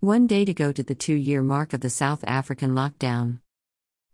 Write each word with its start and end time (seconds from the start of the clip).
One 0.00 0.28
day 0.28 0.44
to 0.44 0.54
go 0.54 0.70
to 0.70 0.84
the 0.84 0.94
two 0.94 1.16
year 1.16 1.42
mark 1.42 1.72
of 1.72 1.80
the 1.80 1.90
South 1.90 2.22
African 2.22 2.70
lockdown. 2.70 3.40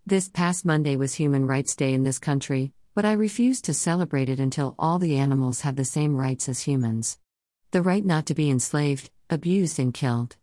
This 0.07 0.31
past 0.31 0.65
Monday 0.65 0.97
was 0.97 1.13
Human 1.13 1.47
Rights 1.47 1.77
Day 1.77 1.93
in 1.93 2.05
this 2.05 2.19
country, 2.19 2.73
but 2.95 3.05
I 3.05 3.13
refuse 3.13 3.61
to 3.61 3.75
celebrate 3.75 4.31
it 4.31 4.41
until 4.41 4.75
all 4.79 4.99
the 4.99 5.19
animals 5.19 5.61
have 5.61 5.77
the 5.77 5.85
same 5.85 6.17
rights 6.17 6.49
as 6.49 6.63
humans. 6.63 7.19
The 7.73 7.83
right 7.83 8.03
not 8.03 8.25
to 8.27 8.35
be 8.35 8.49
enslaved, 8.49 9.11
abused, 9.29 9.79
and 9.79 9.93
killed. 9.93 10.37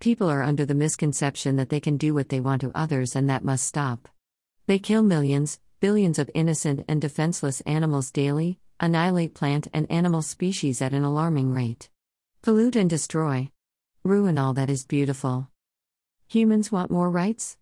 People 0.00 0.28
are 0.28 0.42
under 0.42 0.66
the 0.66 0.74
misconception 0.74 1.54
that 1.54 1.68
they 1.68 1.78
can 1.78 1.96
do 1.96 2.12
what 2.12 2.28
they 2.28 2.40
want 2.40 2.62
to 2.62 2.72
others 2.74 3.14
and 3.14 3.30
that 3.30 3.44
must 3.44 3.68
stop. 3.68 4.08
They 4.66 4.80
kill 4.80 5.04
millions, 5.04 5.60
billions 5.78 6.18
of 6.18 6.32
innocent 6.34 6.84
and 6.88 7.00
defenseless 7.00 7.60
animals 7.60 8.10
daily, 8.10 8.58
annihilate 8.80 9.34
plant 9.34 9.68
and 9.72 9.88
animal 9.88 10.22
species 10.22 10.82
at 10.82 10.92
an 10.92 11.04
alarming 11.04 11.54
rate. 11.54 11.88
Pollute 12.42 12.74
and 12.74 12.90
destroy. 12.90 13.52
Ruin 14.02 14.38
all 14.38 14.54
that 14.54 14.70
is 14.70 14.86
beautiful. 14.86 15.48
Humans 16.28 16.72
want 16.72 16.90
more 16.90 17.10
rights? 17.10 17.58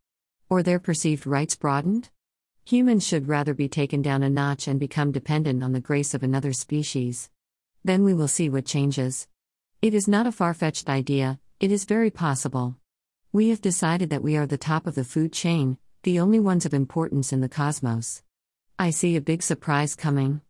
Or 0.49 0.63
their 0.63 0.79
perceived 0.79 1.27
rights 1.27 1.57
broadened? 1.57 2.11
Humans 2.65 3.05
should 3.05 3.27
rather 3.27 3.55
be 3.55 3.69
taken 3.69 4.03
down 4.03 4.23
a 4.23 4.31
notch 4.31 4.69
and 4.69 4.79
become 4.79 5.11
dependent 5.11 5.65
on 5.65 5.73
the 5.73 5.81
grace 5.81 6.15
of 6.15 6.23
another 6.23 6.53
species. 6.53 7.29
Then 7.85 8.05
we 8.05 8.15
will 8.15 8.29
see 8.29 8.49
what 8.49 8.67
changes. 8.67 9.27
It 9.83 9.95
is 9.95 10.07
not 10.07 10.29
a 10.29 10.33
far 10.33 10.55
fetched 10.55 10.89
idea, 10.89 11.41
it 11.59 11.73
is 11.73 11.85
very 11.85 12.11
possible. 12.11 12.77
We 13.33 13.49
have 13.49 13.61
decided 13.61 14.09
that 14.11 14.23
we 14.23 14.37
are 14.37 14.47
the 14.47 14.57
top 14.57 14.87
of 14.87 14.95
the 14.95 15.03
food 15.03 15.33
chain, 15.33 15.77
the 16.05 16.21
only 16.21 16.39
ones 16.39 16.65
of 16.65 16.73
importance 16.73 17.33
in 17.33 17.41
the 17.41 17.49
cosmos. 17.49 18.23
I 18.79 18.91
see 18.91 19.17
a 19.17 19.21
big 19.21 19.43
surprise 19.43 19.97
coming. 19.97 20.43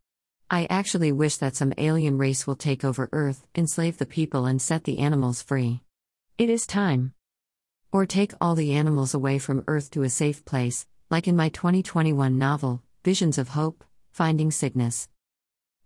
I 0.51 0.67
actually 0.71 1.13
wish 1.13 1.37
that 1.37 1.57
some 1.57 1.75
alien 1.77 2.17
race 2.17 2.47
will 2.47 2.57
take 2.57 2.83
over 2.83 3.11
Earth, 3.13 3.47
enslave 3.55 3.99
the 3.99 4.07
people, 4.07 4.47
and 4.47 4.63
set 4.63 4.85
the 4.85 4.99
animals 4.99 5.43
free. 5.43 5.83
It 6.39 6.49
is 6.49 6.67
time. 6.67 7.13
Or 7.93 8.07
take 8.07 8.33
all 8.41 8.55
the 8.55 8.73
animals 8.73 9.13
away 9.13 9.39
from 9.39 9.65
Earth 9.67 9.91
to 9.91 10.05
a 10.05 10.09
safe 10.09 10.47
place, 10.47 10.87
like 11.11 11.29
in 11.29 11.37
my 11.37 11.51
2021 11.51 12.39
novel, 12.39 12.83
Visions 13.05 13.37
of 13.37 13.51
Hope 13.51 13.85
Finding 14.11 14.51
Cygnus 14.51 15.09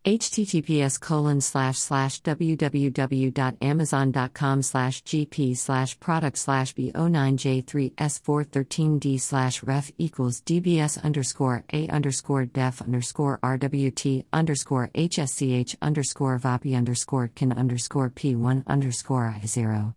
https 0.04 1.00
colon 1.00 1.40
slash 1.40 1.78
slash 1.78 2.20
www.amazon.com 2.22 4.62
slash 4.62 5.04
gp 5.04 5.56
slash 5.56 6.00
product 6.00 6.36
slash 6.36 6.74
b09j3s413d 6.74 9.20
slash 9.20 9.62
ref 9.62 9.92
equals 9.98 10.40
dbs 10.40 11.00
underscore 11.04 11.62
a 11.72 11.86
underscore 11.86 12.46
def 12.46 12.82
underscore 12.82 13.38
rwt 13.44 14.24
underscore 14.32 14.90
hsch 14.92 15.76
underscore 15.80 16.36
vapi 16.36 16.76
underscore 16.76 17.28
kin 17.28 17.52
underscore 17.52 18.10
p1 18.10 18.66
underscore 18.66 19.36
i0. 19.40 19.94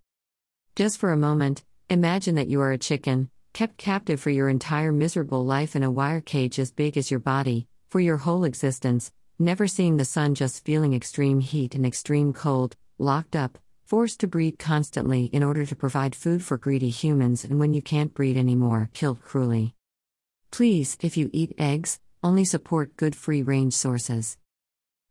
Just 0.75 0.99
for 0.99 1.11
a 1.11 1.17
moment, 1.17 1.63
imagine 1.89 2.35
that 2.35 2.47
you 2.47 2.61
are 2.61 2.71
a 2.71 2.77
chicken, 2.77 3.31
kept 3.53 3.77
captive 3.77 4.21
for 4.21 4.29
your 4.29 4.49
entire 4.49 4.91
miserable 4.91 5.43
life 5.43 5.75
in 5.75 5.81
a 5.81 5.89
wire 5.89 6.21
cage 6.21 6.59
as 6.59 6.71
big 6.71 6.95
as 6.95 7.09
your 7.09 7.19
body, 7.19 7.65
for 7.89 7.99
your 7.99 8.17
whole 8.17 8.43
existence 8.43 9.11
never 9.37 9.67
seeing 9.67 9.97
the 9.97 10.05
sun, 10.05 10.35
just 10.35 10.63
feeling 10.65 10.93
extreme 10.93 11.39
heat 11.39 11.75
and 11.75 11.85
extreme 11.85 12.33
cold, 12.33 12.75
locked 12.97 13.35
up, 13.35 13.57
forced 13.85 14.19
to 14.19 14.27
breed 14.27 14.57
constantly 14.57 15.25
in 15.25 15.43
order 15.43 15.65
to 15.65 15.75
provide 15.75 16.15
food 16.15 16.43
for 16.43 16.57
greedy 16.57 16.89
humans, 16.89 17.43
and 17.43 17.59
when 17.59 17.73
you 17.73 17.81
can't 17.81 18.13
breed 18.13 18.37
anymore, 18.37 18.89
killed 18.93 19.21
cruelly. 19.21 19.73
Please, 20.51 20.97
if 21.01 21.17
you 21.17 21.29
eat 21.33 21.53
eggs, 21.57 21.99
only 22.23 22.45
support 22.45 22.97
good 22.97 23.15
free 23.15 23.43
range 23.43 23.73
sources. 23.73 24.37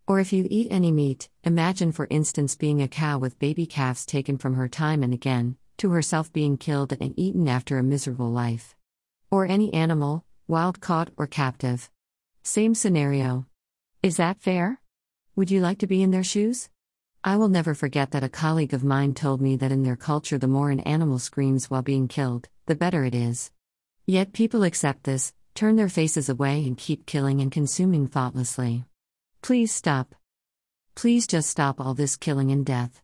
Or 0.07 0.21
if 0.21 0.33
you 0.33 0.47
eat 0.51 0.69
any 0.71 0.91
meat, 0.91 1.29
imagine 1.45 1.93
for 1.93 2.07
instance 2.11 2.57
being 2.57 2.83
a 2.83 2.89
cow 2.89 3.19
with 3.19 3.39
baby 3.39 3.67
calves 3.67 4.05
taken 4.05 4.37
from 4.39 4.55
her 4.55 4.69
time 4.69 5.03
and 5.03 5.15
again, 5.15 5.57
to 5.79 5.91
herself 5.91 6.33
being 6.33 6.57
killed 6.57 6.93
and 7.01 7.15
eaten 7.17 7.49
after 7.49 7.79
a 7.79 7.83
miserable 7.83 8.31
life. 8.31 8.75
Or 9.31 9.47
any 9.47 9.73
animal, 9.73 10.25
wild 10.47 10.81
caught 10.81 11.11
or 11.17 11.27
captive. 11.27 11.91
Same 12.43 12.75
scenario. 12.75 13.47
Is 14.05 14.19
that 14.19 14.43
fair? 14.43 14.83
Would 15.35 15.51
you 15.51 15.63
like 15.63 15.79
to 15.79 15.87
be 15.87 16.03
in 16.03 16.11
their 16.11 16.23
shoes? 16.23 16.69
I 17.25 17.39
will 17.39 17.49
never 17.49 17.73
forget 17.73 18.11
that 18.11 18.23
a 18.23 18.29
colleague 18.29 18.75
of 18.75 18.85
mine 18.85 19.15
told 19.15 19.41
me 19.41 19.57
that 19.57 19.73
in 19.73 19.83
their 19.83 19.97
culture, 19.97 20.37
the 20.37 20.47
more 20.47 20.71
an 20.71 20.81
animal 20.81 21.19
screams 21.19 21.71
while 21.71 21.81
being 21.81 22.07
killed, 22.07 22.51
the 22.67 22.75
better 22.75 23.07
it 23.07 23.15
is. 23.15 23.51
Yet 24.05 24.35
people 24.35 24.63
accept 24.63 25.05
this, 25.05 25.33
turn 25.55 25.77
their 25.77 25.89
faces 25.89 26.29
away, 26.29 26.67
and 26.67 26.77
keep 26.77 27.07
killing 27.07 27.41
and 27.41 27.51
consuming 27.51 28.07
thoughtlessly. 28.07 28.85
Please 29.41 29.73
stop. 29.73 30.15
Please 30.95 31.27
just 31.27 31.49
stop 31.49 31.81
all 31.81 31.95
this 31.95 32.15
killing 32.15 32.51
and 32.51 32.67
death. 32.67 33.01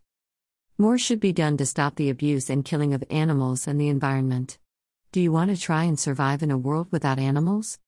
More 0.77 0.99
should 0.99 1.19
be 1.19 1.33
done 1.33 1.57
to 1.57 1.65
stop 1.65 1.95
the 1.95 2.11
abuse 2.11 2.51
and 2.51 2.63
killing 2.63 2.93
of 2.93 3.03
animals 3.09 3.67
and 3.67 3.81
the 3.81 3.89
environment. 3.89 4.59
Do 5.13 5.23
you 5.23 5.33
want 5.33 5.51
to 5.51 5.57
try 5.57 5.85
and 5.85 5.99
survive 5.99 6.43
in 6.43 6.51
a 6.51 6.59
world 6.59 6.89
without 6.91 7.19
animals? 7.19 7.79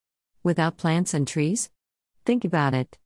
Without 0.42 0.78
plants 0.78 1.12
and 1.12 1.28
trees? 1.28 1.68
Think 2.24 2.46
about 2.46 2.72
it. 2.72 2.96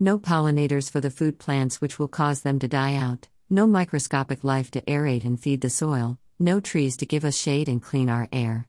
No 0.00 0.16
pollinators 0.16 0.88
for 0.88 1.00
the 1.00 1.10
food 1.10 1.40
plants 1.40 1.80
which 1.80 1.98
will 1.98 2.06
cause 2.06 2.42
them 2.42 2.60
to 2.60 2.68
die 2.68 2.94
out, 2.94 3.26
no 3.50 3.66
microscopic 3.66 4.44
life 4.44 4.70
to 4.70 4.82
aerate 4.82 5.24
and 5.24 5.40
feed 5.40 5.60
the 5.60 5.70
soil, 5.70 6.20
no 6.38 6.60
trees 6.60 6.96
to 6.98 7.06
give 7.06 7.24
us 7.24 7.36
shade 7.36 7.68
and 7.68 7.82
clean 7.82 8.08
our 8.08 8.28
air. 8.30 8.68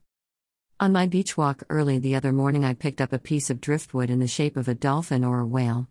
On 0.80 0.90
my 0.90 1.06
beach 1.06 1.36
walk 1.36 1.62
early 1.70 1.98
the 1.98 2.16
other 2.16 2.32
morning, 2.32 2.64
I 2.64 2.74
picked 2.74 3.00
up 3.00 3.12
a 3.12 3.18
piece 3.20 3.48
of 3.48 3.60
driftwood 3.60 4.10
in 4.10 4.18
the 4.18 4.26
shape 4.26 4.56
of 4.56 4.66
a 4.66 4.74
dolphin 4.74 5.22
or 5.22 5.38
a 5.38 5.46
whale. 5.46 5.86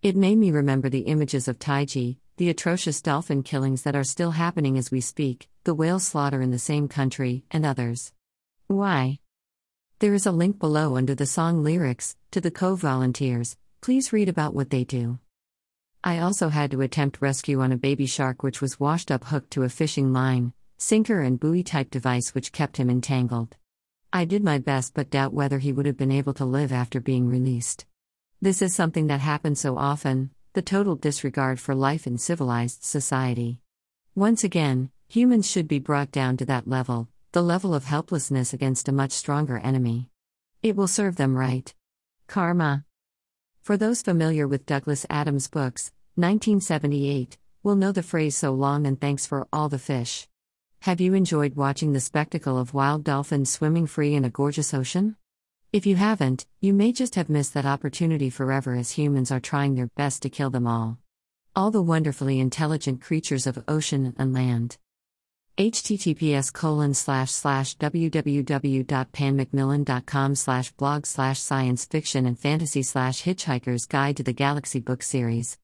It 0.00 0.16
made 0.16 0.38
me 0.38 0.50
remember 0.50 0.88
the 0.88 1.00
images 1.00 1.48
of 1.48 1.58
Taiji, 1.58 2.16
the 2.38 2.48
atrocious 2.48 3.02
dolphin 3.02 3.42
killings 3.42 3.82
that 3.82 3.96
are 3.96 4.04
still 4.04 4.30
happening 4.30 4.78
as 4.78 4.90
we 4.90 5.02
speak, 5.02 5.50
the 5.64 5.74
whale 5.74 5.98
slaughter 5.98 6.40
in 6.40 6.50
the 6.50 6.58
same 6.58 6.88
country, 6.88 7.44
and 7.50 7.66
others. 7.66 8.14
Why? 8.68 9.18
There 9.98 10.14
is 10.14 10.24
a 10.24 10.32
link 10.32 10.58
below 10.58 10.96
under 10.96 11.14
the 11.14 11.26
song 11.26 11.62
lyrics 11.62 12.16
to 12.30 12.40
the 12.40 12.50
Cove 12.50 12.80
volunteers, 12.80 13.54
Please 13.88 14.12
read 14.12 14.28
about 14.28 14.52
what 14.52 14.68
they 14.68 14.84
do. 14.84 15.18
I 16.04 16.18
also 16.18 16.50
had 16.50 16.72
to 16.72 16.82
attempt 16.82 17.22
rescue 17.22 17.62
on 17.62 17.72
a 17.72 17.78
baby 17.78 18.04
shark 18.04 18.42
which 18.42 18.60
was 18.60 18.78
washed 18.78 19.10
up 19.10 19.24
hooked 19.24 19.50
to 19.52 19.62
a 19.62 19.70
fishing 19.70 20.12
line, 20.12 20.52
sinker, 20.76 21.22
and 21.22 21.40
buoy 21.40 21.62
type 21.62 21.88
device 21.88 22.34
which 22.34 22.52
kept 22.52 22.76
him 22.76 22.90
entangled. 22.90 23.56
I 24.12 24.26
did 24.26 24.44
my 24.44 24.58
best 24.58 24.92
but 24.92 25.08
doubt 25.08 25.32
whether 25.32 25.58
he 25.58 25.72
would 25.72 25.86
have 25.86 25.96
been 25.96 26.12
able 26.12 26.34
to 26.34 26.44
live 26.44 26.70
after 26.70 27.00
being 27.00 27.30
released. 27.30 27.86
This 28.42 28.60
is 28.60 28.74
something 28.74 29.06
that 29.06 29.20
happens 29.20 29.58
so 29.58 29.78
often 29.78 30.32
the 30.52 30.60
total 30.60 30.94
disregard 30.94 31.58
for 31.58 31.74
life 31.74 32.06
in 32.06 32.18
civilized 32.18 32.84
society. 32.84 33.62
Once 34.14 34.44
again, 34.44 34.90
humans 35.08 35.50
should 35.50 35.66
be 35.66 35.78
brought 35.78 36.12
down 36.12 36.36
to 36.36 36.44
that 36.44 36.68
level, 36.68 37.08
the 37.32 37.40
level 37.40 37.74
of 37.74 37.84
helplessness 37.84 38.52
against 38.52 38.86
a 38.90 38.92
much 38.92 39.12
stronger 39.12 39.56
enemy. 39.56 40.10
It 40.62 40.76
will 40.76 40.88
serve 40.88 41.16
them 41.16 41.34
right. 41.34 41.74
Karma. 42.26 42.84
For 43.68 43.76
those 43.76 44.00
familiar 44.00 44.48
with 44.48 44.64
Douglas 44.64 45.04
Adams' 45.10 45.46
books, 45.46 45.92
1978, 46.14 47.36
will 47.62 47.76
know 47.76 47.92
the 47.92 48.02
phrase 48.02 48.34
so 48.34 48.54
long 48.54 48.86
and 48.86 48.98
thanks 48.98 49.26
for 49.26 49.46
all 49.52 49.68
the 49.68 49.78
fish. 49.78 50.26
Have 50.80 51.02
you 51.02 51.12
enjoyed 51.12 51.54
watching 51.54 51.92
the 51.92 52.00
spectacle 52.00 52.56
of 52.56 52.72
wild 52.72 53.04
dolphins 53.04 53.50
swimming 53.50 53.86
free 53.86 54.14
in 54.14 54.24
a 54.24 54.30
gorgeous 54.30 54.72
ocean? 54.72 55.16
If 55.70 55.84
you 55.84 55.96
haven't, 55.96 56.46
you 56.62 56.72
may 56.72 56.92
just 56.92 57.14
have 57.16 57.28
missed 57.28 57.52
that 57.52 57.66
opportunity 57.66 58.30
forever 58.30 58.74
as 58.74 58.92
humans 58.92 59.30
are 59.30 59.38
trying 59.38 59.74
their 59.74 59.90
best 59.98 60.22
to 60.22 60.30
kill 60.30 60.48
them 60.48 60.66
all. 60.66 60.96
All 61.54 61.70
the 61.70 61.82
wonderfully 61.82 62.40
intelligent 62.40 63.02
creatures 63.02 63.46
of 63.46 63.62
ocean 63.68 64.14
and 64.16 64.32
land 64.32 64.78
https 65.58 66.52
colon 66.52 66.92
slash 66.94 67.32
slash 67.32 67.76
www.panmacmillan.com 67.78 70.34
slash 70.36 70.70
blog 70.70 71.04
slash 71.04 71.40
science 71.40 71.84
fiction 71.84 72.26
and 72.26 72.38
fantasy 72.38 72.84
slash 72.84 73.24
hitchhiker's 73.24 73.84
guide 73.84 74.16
to 74.16 74.22
the 74.22 74.32
galaxy 74.32 74.78
book 74.78 75.02
series. 75.02 75.58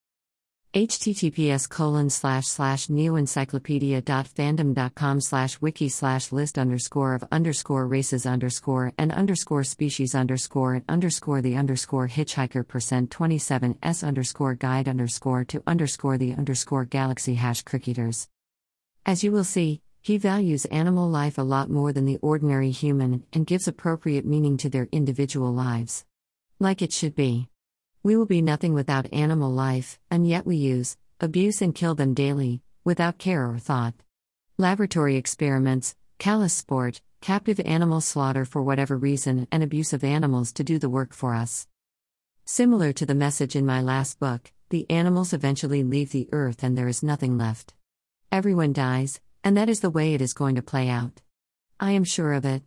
https 0.73 1.69
colon 1.69 2.09
slash 2.09 2.45
slash 2.45 2.87
neoencyclopedia.fandom.com 2.87 5.21
slash 5.21 5.61
wiki 5.61 5.87
slash 5.87 6.33
list 6.33 6.57
underscore 6.57 7.15
of 7.15 7.23
underscore 7.31 7.87
races 7.87 8.25
underscore 8.25 8.91
and 8.97 9.13
underscore 9.13 9.63
species 9.63 10.13
underscore 10.13 10.73
and 10.73 10.83
underscore 10.89 11.41
the 11.41 11.55
underscore 11.55 12.09
hitchhiker 12.09 12.67
percent 12.67 13.09
27 13.11 13.77
s 13.81 14.03
underscore 14.03 14.55
guide 14.55 14.89
underscore 14.89 15.45
to 15.45 15.63
underscore 15.65 16.17
the 16.17 16.33
underscore 16.33 16.83
galaxy 16.83 17.35
hash 17.35 17.61
cricketers 17.61 18.27
as 19.07 19.23
you 19.23 19.31
will 19.31 19.43
see, 19.43 19.81
he 20.05 20.19
values 20.19 20.65
animal 20.65 21.09
life 21.09 21.39
a 21.39 21.41
lot 21.41 21.67
more 21.67 21.91
than 21.91 22.05
the 22.05 22.19
ordinary 22.21 22.69
human 22.69 23.23
and 23.33 23.47
gives 23.47 23.67
appropriate 23.67 24.23
meaning 24.23 24.55
to 24.55 24.69
their 24.69 24.87
individual 24.91 25.51
lives. 25.51 26.05
Like 26.59 26.83
it 26.83 26.93
should 26.93 27.15
be. 27.15 27.49
We 28.03 28.15
will 28.15 28.27
be 28.27 28.43
nothing 28.43 28.75
without 28.75 29.11
animal 29.11 29.51
life, 29.51 29.97
and 30.11 30.27
yet 30.27 30.45
we 30.45 30.57
use, 30.57 30.95
abuse, 31.19 31.59
and 31.59 31.73
kill 31.73 31.95
them 31.95 32.13
daily, 32.13 32.61
without 32.83 33.17
care 33.17 33.49
or 33.49 33.57
thought. 33.57 33.95
Laboratory 34.59 35.15
experiments, 35.15 35.95
callous 36.19 36.53
sport, 36.53 37.01
captive 37.19 37.59
animal 37.61 37.99
slaughter 37.99 38.45
for 38.45 38.61
whatever 38.61 38.95
reason, 38.95 39.47
and 39.51 39.63
abuse 39.63 39.91
of 39.91 40.03
animals 40.03 40.53
to 40.53 40.63
do 40.63 40.77
the 40.77 40.87
work 40.87 41.15
for 41.15 41.33
us. 41.33 41.67
Similar 42.45 42.93
to 42.93 43.07
the 43.07 43.15
message 43.15 43.55
in 43.55 43.65
my 43.65 43.81
last 43.81 44.19
book, 44.19 44.51
the 44.69 44.87
animals 44.87 45.33
eventually 45.33 45.81
leave 45.83 46.11
the 46.11 46.29
earth 46.31 46.61
and 46.61 46.77
there 46.77 46.87
is 46.87 47.01
nothing 47.01 47.39
left. 47.39 47.73
Everyone 48.31 48.71
dies, 48.71 49.19
And 49.45 49.55
that 49.55 49.69
is 49.69 49.81
the 49.81 49.91
way 49.91 50.15
it 50.15 50.21
is 50.21 50.33
going 50.33 50.55
to 50.55 50.63
play 50.63 50.89
out. 50.89 51.21
I 51.79 51.91
am 51.91 52.03
sure 52.03 52.33
of 52.33 52.45
it. 52.45 52.63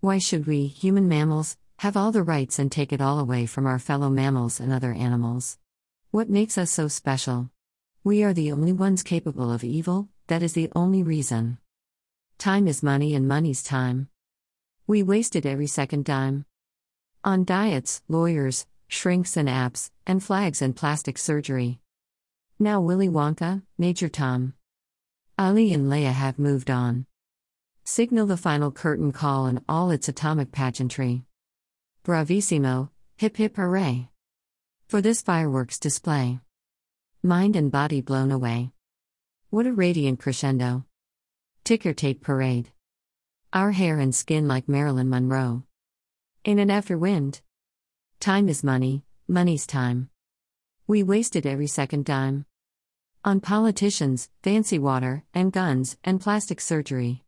Why 0.00 0.18
should 0.18 0.46
we, 0.46 0.66
human 0.66 1.08
mammals, 1.08 1.56
have 1.78 1.96
all 1.96 2.12
the 2.12 2.22
rights 2.22 2.58
and 2.58 2.70
take 2.70 2.92
it 2.92 3.00
all 3.00 3.18
away 3.18 3.46
from 3.46 3.64
our 3.66 3.78
fellow 3.78 4.10
mammals 4.10 4.60
and 4.60 4.70
other 4.70 4.92
animals? 4.92 5.56
What 6.10 6.28
makes 6.28 6.58
us 6.58 6.70
so 6.70 6.88
special? 6.88 7.48
We 8.04 8.22
are 8.22 8.34
the 8.34 8.52
only 8.52 8.72
ones 8.72 9.02
capable 9.02 9.50
of 9.50 9.64
evil, 9.64 10.10
that 10.26 10.42
is 10.42 10.52
the 10.52 10.70
only 10.76 11.02
reason. 11.02 11.56
Time 12.36 12.68
is 12.68 12.82
money 12.82 13.14
and 13.14 13.26
money's 13.26 13.62
time. 13.62 14.10
We 14.86 15.02
wasted 15.02 15.46
every 15.46 15.68
second 15.68 16.04
dime. 16.04 16.44
On 17.24 17.44
diets, 17.44 18.02
lawyers, 18.08 18.66
shrinks 18.88 19.38
and 19.38 19.48
apps, 19.48 19.90
and 20.06 20.22
flags 20.22 20.60
and 20.60 20.76
plastic 20.76 21.16
surgery. 21.16 21.80
Now 22.58 22.82
Willy 22.82 23.08
Wonka, 23.08 23.62
Major 23.78 24.10
Tom. 24.10 24.52
Ali 25.40 25.72
and 25.72 25.86
Leia 25.90 26.12
have 26.12 26.38
moved 26.38 26.70
on. 26.70 27.06
Signal 27.82 28.26
the 28.26 28.36
final 28.36 28.70
curtain 28.70 29.10
call 29.10 29.46
in 29.46 29.64
all 29.66 29.90
its 29.90 30.06
atomic 30.06 30.52
pageantry. 30.52 31.22
Bravissimo, 32.04 32.90
hip 33.16 33.38
hip 33.38 33.56
hooray. 33.56 34.10
For 34.86 35.00
this 35.00 35.22
fireworks 35.22 35.78
display. 35.78 36.40
Mind 37.22 37.56
and 37.56 37.72
body 37.72 38.02
blown 38.02 38.30
away. 38.30 38.72
What 39.48 39.66
a 39.66 39.72
radiant 39.72 40.18
crescendo. 40.18 40.84
Ticker 41.64 41.94
tape 41.94 42.22
parade. 42.22 42.68
Our 43.50 43.70
hair 43.70 43.98
and 43.98 44.14
skin 44.14 44.46
like 44.46 44.68
Marilyn 44.68 45.08
Monroe. 45.08 45.62
In 46.44 46.58
an 46.58 46.70
after 46.70 46.98
wind. 46.98 47.40
Time 48.20 48.46
is 48.50 48.62
money, 48.62 49.04
money's 49.26 49.66
time. 49.66 50.10
We 50.86 51.02
wasted 51.02 51.46
every 51.46 51.66
second 51.66 52.04
dime. 52.04 52.44
On 53.22 53.38
politicians, 53.38 54.30
fancy 54.42 54.78
water, 54.78 55.24
and 55.34 55.52
guns, 55.52 55.98
and 56.02 56.22
plastic 56.22 56.58
surgery. 56.58 57.22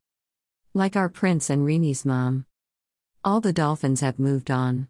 Like 0.73 0.97
our 0.97 1.11
prince 1.11 1.51
and 1.51 1.67
Rini's 1.67 2.07
mom. 2.07 2.47
All 3.23 3.43
the 3.43 3.53
dolphins 3.53 4.01
have 4.01 4.19
moved 4.19 4.51
on. 4.51 4.89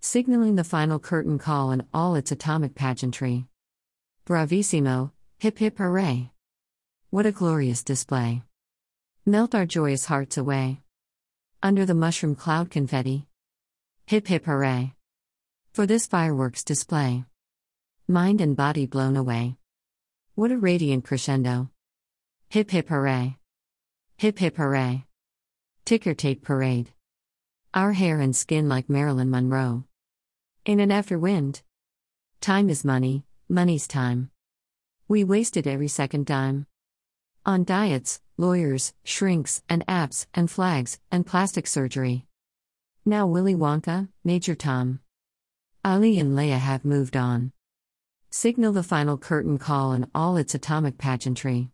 Signaling 0.00 0.56
the 0.56 0.64
final 0.64 0.98
curtain 0.98 1.38
call 1.38 1.72
in 1.72 1.86
all 1.92 2.14
its 2.14 2.32
atomic 2.32 2.74
pageantry. 2.74 3.48
Bravissimo, 4.24 5.10
hip 5.36 5.58
hip 5.58 5.76
hooray. 5.76 6.30
What 7.10 7.26
a 7.26 7.32
glorious 7.32 7.84
display. 7.84 8.44
Melt 9.26 9.54
our 9.54 9.66
joyous 9.66 10.06
hearts 10.06 10.38
away. 10.38 10.80
Under 11.62 11.84
the 11.84 11.94
mushroom 11.94 12.34
cloud 12.34 12.70
confetti. 12.70 13.26
Hip 14.06 14.26
hip 14.28 14.46
hooray. 14.46 14.94
For 15.74 15.84
this 15.84 16.06
fireworks 16.06 16.64
display. 16.64 17.26
Mind 18.08 18.40
and 18.40 18.56
body 18.56 18.86
blown 18.86 19.18
away. 19.18 19.58
What 20.36 20.50
a 20.50 20.58
radiant 20.58 21.04
crescendo. 21.04 21.70
Hip 22.48 22.72
hip 22.72 22.88
hooray. 22.88 23.36
Hip 24.16 24.40
hip 24.40 24.56
hooray. 24.56 25.04
Ticker 25.84 26.12
tape 26.12 26.42
parade. 26.42 26.90
Our 27.72 27.92
hair 27.92 28.18
and 28.18 28.34
skin 28.34 28.68
like 28.68 28.90
Marilyn 28.90 29.30
Monroe. 29.30 29.84
In 30.64 30.80
an 30.80 30.90
after 30.90 31.20
wind. 31.20 31.62
Time 32.40 32.68
is 32.68 32.84
money, 32.84 33.24
money's 33.48 33.86
time. 33.86 34.32
We 35.06 35.22
wasted 35.22 35.68
every 35.68 35.86
second 35.86 36.26
dime. 36.26 36.66
On 37.46 37.62
diets, 37.62 38.20
lawyers, 38.36 38.92
shrinks, 39.04 39.62
and 39.68 39.86
apps, 39.86 40.26
and 40.34 40.50
flags, 40.50 40.98
and 41.12 41.24
plastic 41.24 41.68
surgery. 41.68 42.26
Now 43.04 43.28
Willy 43.28 43.54
Wonka, 43.54 44.08
Major 44.24 44.56
Tom. 44.56 44.98
Ali 45.84 46.18
and 46.18 46.36
Leia 46.36 46.58
have 46.58 46.84
moved 46.84 47.16
on. 47.16 47.52
Signal 48.36 48.72
the 48.72 48.82
final 48.82 49.16
curtain 49.16 49.58
call 49.58 49.92
in 49.92 50.10
all 50.12 50.36
its 50.36 50.56
atomic 50.56 50.98
pageantry. 50.98 51.70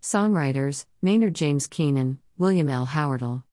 Songwriters 0.00 0.86
Maynard 1.02 1.34
James 1.34 1.66
Keenan, 1.66 2.20
William 2.38 2.70
L. 2.70 2.86
Howerdel. 2.86 3.44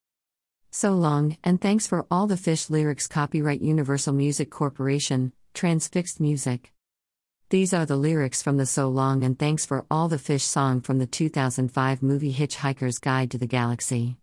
So 0.71 0.93
long, 0.93 1.35
and 1.43 1.59
thanks 1.59 1.87
for 1.87 2.07
all 2.09 2.27
the 2.27 2.37
fish 2.37 2.69
lyrics. 2.69 3.05
Copyright 3.05 3.59
Universal 3.59 4.13
Music 4.13 4.49
Corporation, 4.49 5.33
Transfixed 5.53 6.21
Music. 6.21 6.71
These 7.49 7.73
are 7.73 7.85
the 7.85 7.97
lyrics 7.97 8.41
from 8.41 8.55
the 8.55 8.65
So 8.65 8.87
Long 8.87 9.25
and 9.25 9.37
Thanks 9.37 9.65
for 9.65 9.85
All 9.91 10.07
the 10.07 10.17
Fish 10.17 10.45
song 10.45 10.79
from 10.79 10.99
the 10.99 11.07
2005 11.07 12.01
movie 12.01 12.33
Hitchhiker's 12.33 12.97
Guide 12.97 13.29
to 13.31 13.39
the 13.39 13.45
Galaxy. 13.45 14.15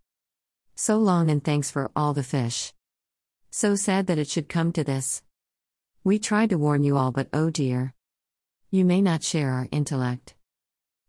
So 0.77 0.97
long 0.97 1.31
and 1.31 1.45
thanks 1.45 1.71
for 1.71 1.91
all 1.95 2.15
the 2.15 2.23
fish. 2.23 2.73
So 3.51 3.75
sad 3.75 4.07
that 4.07 4.19
it 4.19 4.31
should 4.31 4.49
come 4.49 4.73
to 4.73 4.83
this. 4.83 5.23
We 6.05 6.19
tried 6.19 6.49
to 6.49 6.57
warn 6.57 6.85
you 6.85 6.97
all, 6.97 7.13
but 7.13 7.29
oh 7.35 7.51
dear. 7.51 7.93
You 8.71 8.85
may 8.85 9.01
not 9.01 9.23
share 9.23 9.53
our 9.53 9.67
intellect. 9.73 10.35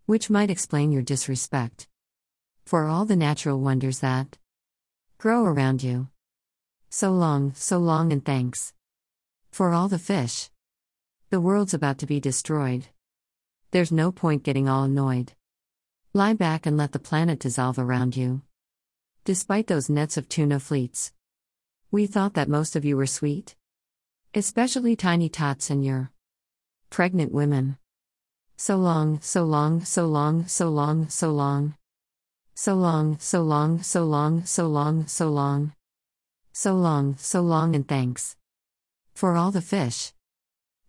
Which 0.05 0.29
might 0.29 0.49
explain 0.49 0.93
your 0.93 1.01
disrespect. 1.01 1.89
For 2.65 2.85
all 2.85 3.03
the 3.03 3.17
natural 3.17 3.59
wonders 3.59 3.99
that 3.99 4.37
grow 5.17 5.43
around 5.43 5.83
you. 5.83 6.07
So 6.89 7.11
long, 7.11 7.53
so 7.53 7.77
long, 7.77 8.13
and 8.13 8.23
thanks. 8.23 8.73
For 9.51 9.73
all 9.73 9.89
the 9.89 9.99
fish. 9.99 10.49
The 11.31 11.41
world's 11.41 11.73
about 11.73 11.97
to 11.97 12.05
be 12.05 12.21
destroyed. 12.21 12.87
There's 13.71 13.91
no 13.91 14.13
point 14.13 14.43
getting 14.43 14.69
all 14.69 14.85
annoyed. 14.85 15.33
Lie 16.13 16.35
back 16.35 16.65
and 16.65 16.77
let 16.77 16.93
the 16.93 16.97
planet 16.97 17.39
dissolve 17.39 17.77
around 17.77 18.15
you. 18.15 18.41
Despite 19.25 19.67
those 19.67 19.89
nets 19.89 20.15
of 20.15 20.29
tuna 20.29 20.61
fleets. 20.61 21.11
We 21.91 22.07
thought 22.07 22.35
that 22.35 22.47
most 22.47 22.77
of 22.77 22.85
you 22.85 22.95
were 22.95 23.05
sweet. 23.05 23.57
Especially 24.33 24.95
tiny 24.95 25.27
tots 25.27 25.69
and 25.69 25.83
your 25.83 26.11
Pregnant 26.89 27.31
women. 27.31 27.77
So 28.57 28.75
long, 28.75 29.21
so 29.21 29.43
long, 29.43 29.83
so 29.85 30.07
long, 30.07 30.47
so 30.47 30.69
long, 30.69 31.07
so 31.07 31.31
long. 31.31 31.75
So 32.55 32.73
long, 32.73 33.17
so 33.19 33.41
long, 33.41 33.81
so 33.83 34.03
long, 34.03 34.43
so 34.43 34.67
long, 34.67 35.07
so 35.07 35.29
long. 35.29 35.73
So 36.51 36.75
long, 36.75 37.15
so 37.17 37.41
long, 37.41 37.75
and 37.75 37.87
thanks. 37.87 38.35
For 39.13 39.37
all 39.37 39.51
the 39.51 39.61
fish. 39.61 40.13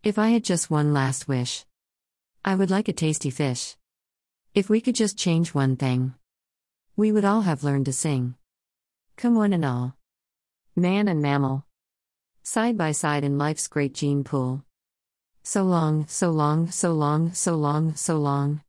If 0.02 0.19
I 0.19 0.31
had 0.31 0.43
just 0.43 0.70
one 0.70 0.94
last 0.94 1.29
wish, 1.29 1.67
I 2.44 2.55
would 2.55 2.70
like 2.70 2.88
a 2.88 2.94
tasty 2.94 3.31
fish. 3.31 3.76
If 4.55 4.70
we 4.70 4.81
could 4.81 4.94
just 4.94 5.19
change 5.19 5.55
one 5.55 5.76
thing, 5.76 6.14
we 6.97 7.12
would 7.12 7.25
all 7.25 7.43
have 7.43 7.62
learned 7.62 7.87
to 7.87 7.93
sing. 7.93 8.35
Come 9.17 9.35
one 9.35 9.52
and 9.52 9.64
all. 9.64 9.97
Man 10.75 11.08
and 11.08 11.20
mammal. 11.20 11.67
Side 12.43 12.79
by 12.79 12.93
side 12.93 13.23
in 13.23 13.37
life's 13.37 13.69
great 13.69 13.93
gene 13.93 14.25
pool. 14.25 14.64
So 15.43 15.65
long, 15.65 16.07
so 16.07 16.31
long, 16.31 16.71
so 16.71 16.93
long, 16.93 17.33
so 17.33 17.57
long, 17.57 17.95
so 17.95 18.19
long. 18.19 18.61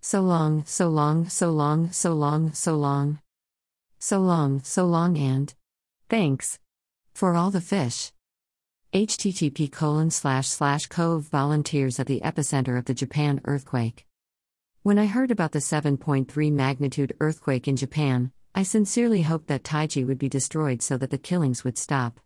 So 0.00 0.22
long, 0.22 0.64
so 0.64 0.88
long, 0.88 1.28
so 1.28 1.50
long, 1.50 1.92
so 1.92 2.14
long, 2.14 2.52
so 2.52 2.76
long. 2.76 3.20
So 3.98 4.18
long, 4.18 4.62
so 4.62 4.86
long, 4.86 5.18
and 5.18 5.52
thanks 6.08 6.58
for 7.12 7.36
all 7.36 7.50
the 7.50 7.60
fish. 7.60 8.12
http 8.94 9.70
colon 9.70 10.10
slash 10.10 10.48
slash 10.48 10.86
cove 10.86 11.24
volunteers 11.24 12.00
at 12.00 12.06
the 12.06 12.20
epicenter 12.24 12.78
of 12.78 12.86
the 12.86 12.94
Japan 12.94 13.42
earthquake. 13.44 14.06
When 14.82 14.98
I 14.98 15.04
heard 15.04 15.30
about 15.30 15.52
the 15.52 15.58
7.3 15.58 16.50
magnitude 16.50 17.14
earthquake 17.20 17.68
in 17.68 17.76
Japan, 17.76 18.32
I 18.54 18.62
sincerely 18.62 19.20
hoped 19.20 19.48
that 19.48 19.62
Taiji 19.62 20.06
would 20.06 20.18
be 20.18 20.30
destroyed 20.30 20.80
so 20.80 20.96
that 20.96 21.10
the 21.10 21.18
killings 21.18 21.62
would 21.62 21.76
stop. 21.76 22.18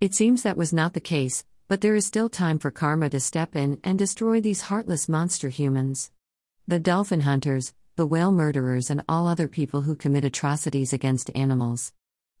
It 0.00 0.12
seems 0.12 0.42
that 0.42 0.56
was 0.56 0.72
not 0.72 0.94
the 0.94 1.00
case, 1.00 1.44
but 1.68 1.80
there 1.80 1.94
is 1.94 2.06
still 2.06 2.28
time 2.28 2.58
for 2.58 2.70
karma 2.70 3.08
to 3.10 3.20
step 3.20 3.56
in 3.56 3.78
and 3.82 3.98
destroy 3.98 4.40
these 4.40 4.62
heartless 4.62 5.08
monster 5.08 5.48
humans. 5.48 6.10
The 6.68 6.78
dolphin 6.78 7.20
hunters, 7.20 7.74
the 7.96 8.06
whale 8.06 8.32
murderers, 8.32 8.90
and 8.90 9.02
all 9.08 9.26
other 9.26 9.48
people 9.48 9.82
who 9.82 9.94
commit 9.94 10.24
atrocities 10.24 10.92
against 10.92 11.30
animals. 11.34 11.92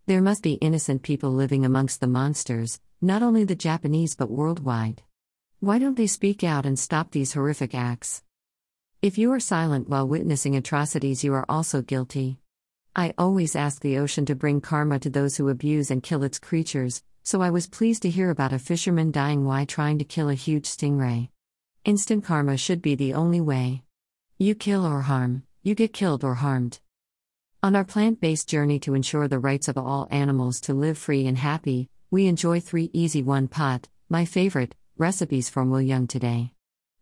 There 0.06 0.22
must 0.22 0.42
be 0.42 0.54
innocent 0.54 1.02
people 1.02 1.30
living 1.30 1.64
amongst 1.64 2.00
the 2.00 2.06
monsters, 2.06 2.80
not 3.00 3.22
only 3.22 3.44
the 3.44 3.54
Japanese 3.54 4.14
but 4.14 4.30
worldwide. 4.30 5.02
Why 5.60 5.78
don't 5.78 5.96
they 5.96 6.06
speak 6.06 6.42
out 6.42 6.66
and 6.66 6.78
stop 6.78 7.10
these 7.10 7.34
horrific 7.34 7.74
acts? 7.74 8.22
If 9.00 9.18
you 9.18 9.32
are 9.32 9.40
silent 9.40 9.88
while 9.88 10.08
witnessing 10.08 10.56
atrocities, 10.56 11.22
you 11.22 11.34
are 11.34 11.46
also 11.48 11.82
guilty. 11.82 12.38
I 12.94 13.14
always 13.16 13.56
ask 13.56 13.80
the 13.80 13.98
ocean 13.98 14.26
to 14.26 14.34
bring 14.34 14.60
karma 14.60 14.98
to 14.98 15.10
those 15.10 15.36
who 15.36 15.48
abuse 15.48 15.90
and 15.90 16.02
kill 16.02 16.22
its 16.22 16.38
creatures, 16.38 17.02
so 17.22 17.40
I 17.40 17.50
was 17.50 17.66
pleased 17.66 18.02
to 18.02 18.10
hear 18.10 18.30
about 18.30 18.52
a 18.52 18.58
fisherman 18.58 19.10
dying 19.10 19.44
while 19.44 19.66
trying 19.66 19.98
to 19.98 20.04
kill 20.04 20.28
a 20.28 20.34
huge 20.34 20.64
stingray. 20.64 21.28
Instant 21.84 22.24
karma 22.24 22.56
should 22.56 22.82
be 22.82 22.94
the 22.94 23.14
only 23.14 23.40
way. 23.40 23.82
You 24.38 24.54
kill 24.54 24.84
or 24.84 25.02
harm, 25.02 25.44
you 25.62 25.74
get 25.74 25.92
killed 25.92 26.24
or 26.24 26.34
harmed. 26.34 26.80
On 27.62 27.76
our 27.76 27.84
plant 27.84 28.20
based 28.20 28.48
journey 28.48 28.80
to 28.80 28.94
ensure 28.94 29.28
the 29.28 29.38
rights 29.38 29.68
of 29.68 29.78
all 29.78 30.08
animals 30.10 30.60
to 30.62 30.74
live 30.74 30.98
free 30.98 31.26
and 31.26 31.38
happy, 31.38 31.88
we 32.10 32.26
enjoy 32.26 32.60
three 32.60 32.90
easy 32.92 33.22
one 33.22 33.46
pot, 33.48 33.88
my 34.08 34.24
favorite, 34.24 34.74
recipes 34.98 35.48
from 35.48 35.70
Will 35.70 35.80
Young 35.80 36.06
today. 36.06 36.52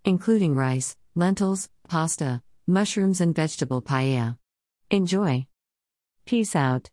Including 0.04 0.54
rice, 0.54 0.96
lentils, 1.14 1.68
pasta, 1.88 2.42
mushrooms, 2.66 3.20
and 3.20 3.34
vegetable 3.34 3.82
paella. 3.82 4.36
Enjoy. 4.90 5.46
Peace 6.26 6.54
out. 6.54 6.90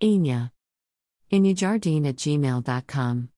Enya. 0.00 0.50
Inyajardine 1.30 2.06
at 2.06 2.16
gmail.com. 2.16 3.28